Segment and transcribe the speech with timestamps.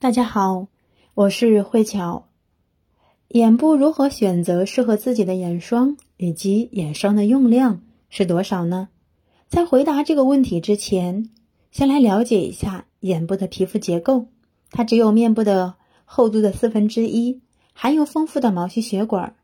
[0.00, 0.68] 大家好，
[1.14, 2.28] 我是慧巧。
[3.30, 8.90] 眼部如何选择适合自己的眼霜，以及眼霜的用量是多少呢？
[9.48, 11.30] 在回答这个问题之前，
[11.72, 14.26] 先来了解一下眼部的皮肤结构。
[14.70, 15.74] 它只有面部的
[16.04, 17.40] 厚度的四分之一，
[17.72, 19.34] 含有丰富的毛细血管。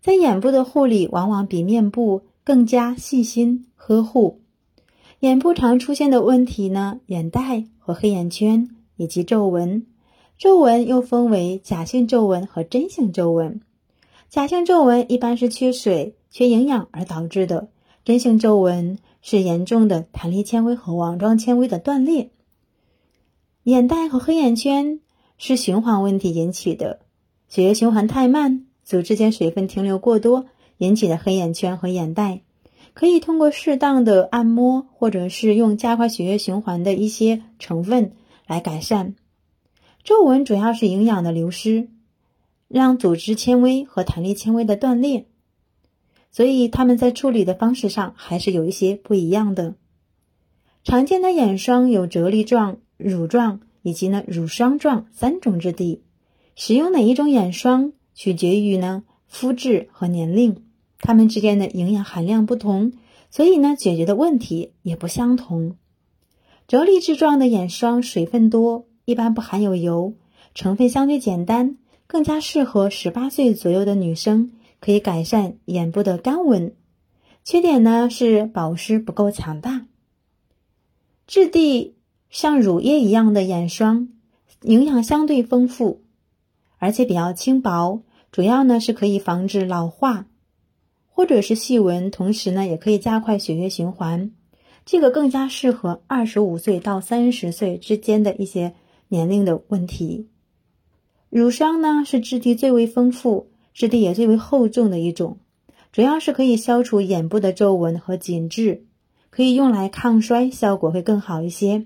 [0.00, 4.40] 在眼部的护理往往比面部更加细心呵护。
[5.20, 8.68] 眼部常出现的问题呢，眼袋和黑眼圈。
[8.98, 9.86] 以及皱纹，
[10.36, 13.62] 皱纹又分为假性皱纹和真性皱纹。
[14.28, 17.68] 假性皱纹一般是缺水、缺营养而导致的，
[18.04, 22.28] 真性皱纹是严重的弹力纤维和网状纤维的断裂。
[23.62, 25.00] 眼袋和黑眼圈
[25.38, 27.00] 是循环问题引起的，
[27.48, 30.46] 血液循环太慢，组织间水分停留过多
[30.78, 32.40] 引起的黑眼圈和眼袋，
[32.94, 38.12] 可以通过适当的按摩，或者是用加快血液循环的一些成分。
[38.48, 39.14] 来改善
[40.02, 41.88] 皱纹，主要是营养的流失，
[42.66, 45.26] 让组织纤维和弹力纤维的断裂，
[46.32, 49.76] 所以他们在处理的方式上还是有一些不一样的。
[50.82, 56.02] 常见的眼霜有啫喱状、乳状以及呢乳霜状三种质地。
[56.56, 60.64] 使用哪一种眼霜取决于呢肤质和年龄，
[60.98, 62.92] 它们之间的营养含量不同，
[63.30, 65.76] 所以呢解决的问题也不相同。
[66.68, 70.12] 啫喱质状的眼霜水分多，一般不含有油，
[70.54, 76.74] 成分相对简单，更加适合十八岁左右的女生，可以改善眼部的干纹。
[77.42, 79.86] 缺点呢是保湿不够强大。
[81.26, 81.96] 质地
[82.28, 84.10] 像乳液一样的眼霜，
[84.60, 86.02] 营养相对丰富，
[86.76, 90.26] 而且比较轻薄，主要呢是可以防止老化
[91.08, 94.32] 或者是细纹，同时呢也可以加快血液循环。
[94.90, 98.72] 这个更加适合二十五岁到三十岁之间的一些
[99.08, 100.28] 年龄的问题。
[101.28, 105.40] 乳霜呢是质地最为丰富、质地也最为厚重的一种，
[105.92, 108.86] 主要是可以消除眼部的皱纹和紧致，
[109.28, 111.84] 可以用来抗衰，效果会更好一些。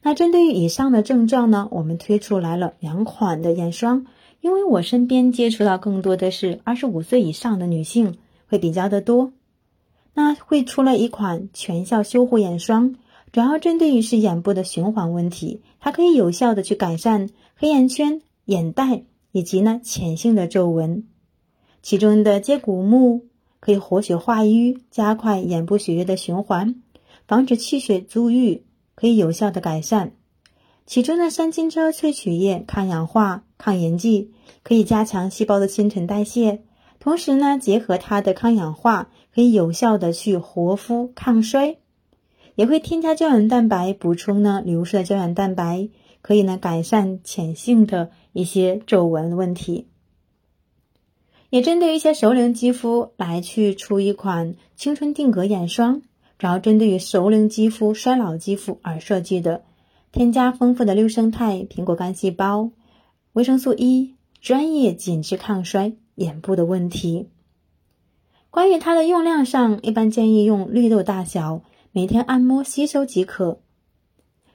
[0.00, 4.06] 那针对于以上的症状呢，我们推出来了两款的眼霜，
[4.40, 9.34] 因为我身边接触到更多的是二十五岁以上的女性，会比较的多。
[10.18, 12.96] 那会出了一款全效修护眼霜，
[13.32, 21.04] 主要针对于是眼部的循环问题，它可以有效的去改善黑眼圈、眼袋以及呢浅性的皱纹。
[21.82, 23.26] 其中的接骨木
[23.60, 26.76] 可以活血化瘀，加快眼部血液的循环，
[27.28, 30.12] 防止气血阻郁，可以有效的改善。
[30.86, 36.62] 其中的山金车萃取液抗氧化、抗炎剂，可以加强细胞的新陈代谢。
[37.06, 41.78] 同时呢，结合它的抗氧化，可以有效的去活肤抗衰，
[42.56, 45.88] 也会添加胶原蛋白，补充呢流失的胶原蛋白，
[46.20, 49.86] 可以呢改善浅性的一些皱纹问题。
[51.48, 56.02] 也针对一些熟龄肌肤来去出一款青春定格眼霜，
[56.40, 59.62] 主要针对于熟龄肌肤、衰老肌肤而设计的，
[60.10, 62.72] 添加丰富的六生态苹果干细胞、
[63.32, 65.92] 维生素 E，专业紧致抗衰。
[66.16, 67.28] 眼部的问题，
[68.50, 71.62] 关于它的用量上，一般建议用绿豆大小，
[71.92, 73.60] 每天按摩吸收即可。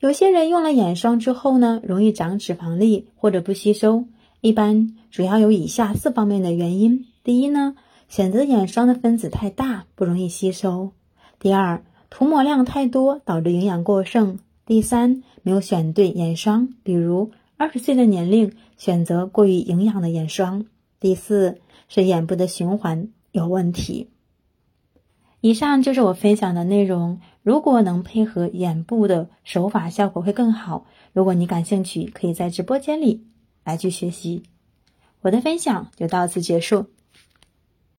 [0.00, 4.04] 有些人用了眼霜之后呢，容易长脂肪粒或者不吸收，
[4.40, 7.76] 一般主要有以下四方面的原因：第一呢，
[8.08, 10.90] 选择眼霜的分子太大，不容易吸收；
[11.38, 20.66] 第二，涂抹量太多，导致营养过剩；第三，没有选对眼霜，比如二十岁的年龄选择过于营养的眼霜。
[21.04, 24.08] 第四是眼部的循环有问题。
[25.42, 27.20] 以上就是我分享的内容。
[27.42, 30.86] 如果能配合眼部的手法，效果会更好。
[31.12, 33.26] 如果你感兴趣，可以在直播间里
[33.64, 34.44] 来去学习。
[35.20, 36.86] 我的分享就到此结束，